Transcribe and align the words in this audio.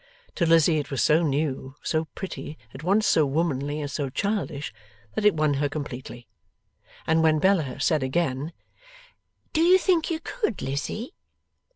To 0.33 0.47
Lizzie 0.47 0.79
it 0.79 0.89
was 0.89 1.03
so 1.03 1.21
new, 1.21 1.75
so 1.83 2.05
pretty, 2.15 2.57
at 2.73 2.81
once 2.81 3.05
so 3.05 3.23
womanly 3.23 3.79
and 3.81 3.91
so 3.91 4.09
childish, 4.09 4.73
that 5.13 5.25
it 5.25 5.35
won 5.35 5.53
her 5.61 5.69
completely. 5.69 6.27
And 7.05 7.21
when 7.21 7.37
Bella 7.37 7.79
said 7.79 8.01
again, 8.01 8.51
'Do 9.53 9.61
you 9.61 9.77
think 9.77 10.09
you 10.09 10.19
could, 10.19 10.63
Lizzie? 10.63 11.13